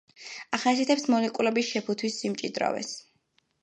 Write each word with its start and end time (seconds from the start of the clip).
ახასიათებს 0.57 1.05
მოლეკულების 1.15 1.71
შეფუთვის 1.77 2.19
სიმჭიდროვეს. 2.21 2.95